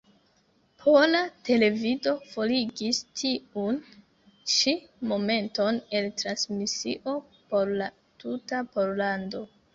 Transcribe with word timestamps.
Pola 0.83 1.19
Televido 1.49 2.13
forigis 2.29 3.01
tiun 3.21 3.77
ĉi 4.55 4.73
momenton 5.13 5.79
el 6.01 6.09
transmisio 6.23 7.17
por 7.53 7.77
la 7.83 7.93
tuta 8.25 8.67
Pollando. 8.75 9.47